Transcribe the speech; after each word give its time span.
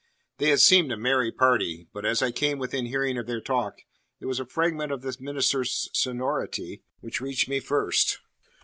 They 0.39 0.49
had 0.49 0.59
seemed 0.61 0.91
a 0.91 0.97
merry 0.97 1.31
party. 1.31 1.85
But 1.93 2.07
as 2.07 2.23
I 2.23 2.31
came 2.31 2.57
within 2.57 2.87
hearing 2.87 3.19
of 3.19 3.27
their 3.27 3.39
talk, 3.39 3.83
it 4.19 4.25
was 4.25 4.39
a 4.39 4.47
fragment 4.47 4.91
of 4.91 5.03
the 5.03 5.15
minister's 5.19 5.89
sonority 5.93 6.81
which 7.03 7.21
reached 7.21 7.47
me 7.47 7.59
first 7.59 8.17